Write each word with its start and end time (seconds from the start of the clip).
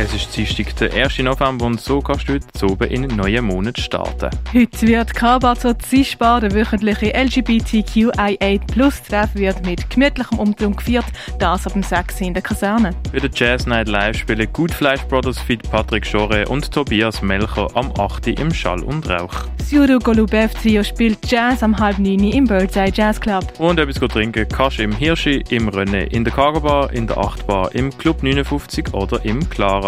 Es 0.00 0.14
ist 0.14 0.36
Dienstag, 0.36 0.76
der 0.76 0.94
1. 0.94 1.18
November 1.18 1.66
und 1.66 1.80
so 1.80 2.00
kannst 2.00 2.28
du 2.28 2.34
heute 2.34 2.66
oben 2.66 2.88
in 2.88 3.02
einen 3.02 3.16
neuen 3.16 3.44
Monat 3.44 3.80
starten. 3.80 4.30
Heute 4.54 4.86
wird 4.86 5.12
Kabazo 5.12 5.74
Zischbar, 5.74 6.40
der 6.40 6.54
wöchentliche 6.54 7.12
LGBTQIA 7.12 8.60
Plus 8.72 9.02
Treff 9.02 9.34
wird 9.34 9.66
mit 9.66 9.90
gemütlichem 9.90 10.38
Umtrunk 10.38 10.76
gefeiert, 10.76 11.06
das 11.40 11.66
ab 11.66 11.72
dem 11.72 11.82
6. 11.82 12.20
in 12.20 12.32
der 12.32 12.44
Kaserne. 12.44 12.94
Bei 13.10 13.18
der 13.18 13.30
Jazz 13.34 13.66
Night 13.66 13.88
Live 13.88 14.18
spielen 14.18 14.46
Good 14.52 14.70
Fleisch 14.70 15.02
Brothers 15.02 15.40
fit 15.40 15.68
Patrick 15.68 16.06
Schore 16.06 16.46
und 16.46 16.70
Tobias 16.70 17.20
Melcher 17.20 17.66
am 17.74 17.92
8. 17.98 18.28
im 18.28 18.54
Schall 18.54 18.84
und 18.84 19.10
Rauch. 19.10 19.48
Suru 19.68 19.98
Golubev 19.98 20.54
Trio 20.54 20.84
spielt 20.84 21.18
Jazz 21.30 21.64
am 21.64 21.76
halb 21.76 21.98
9 21.98 22.20
im 22.20 22.44
Birdseye 22.44 22.92
Jazz 22.94 23.20
Club. 23.20 23.44
Und 23.58 23.80
etwas 23.80 23.96
trinken 24.08 24.46
kannst 24.48 24.78
du 24.78 24.84
im 24.84 24.92
Hirschi, 24.92 25.44
im 25.50 25.68
René, 25.68 26.04
in 26.04 26.22
der 26.22 26.32
Cargo 26.32 26.60
Bar, 26.60 26.92
in 26.92 27.08
der 27.08 27.18
8 27.18 27.46
Bar, 27.48 27.74
im 27.74 27.90
Club 27.98 28.22
59 28.22 28.94
oder 28.94 29.22
im 29.24 29.46
Clara. 29.50 29.87